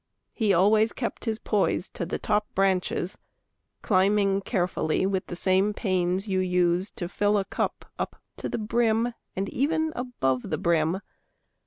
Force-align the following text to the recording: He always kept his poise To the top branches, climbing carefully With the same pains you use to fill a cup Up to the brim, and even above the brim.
He 0.33 0.51
always 0.51 0.93
kept 0.93 1.25
his 1.25 1.37
poise 1.37 1.87
To 1.89 2.07
the 2.07 2.17
top 2.17 2.47
branches, 2.55 3.19
climbing 3.83 4.41
carefully 4.41 5.05
With 5.05 5.27
the 5.27 5.35
same 5.35 5.75
pains 5.75 6.27
you 6.27 6.39
use 6.39 6.89
to 6.93 7.07
fill 7.07 7.37
a 7.37 7.45
cup 7.45 7.85
Up 7.99 8.15
to 8.37 8.49
the 8.49 8.57
brim, 8.57 9.13
and 9.35 9.47
even 9.49 9.93
above 9.95 10.49
the 10.49 10.57
brim. 10.57 11.01